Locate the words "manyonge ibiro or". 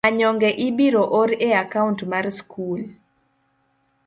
0.07-1.29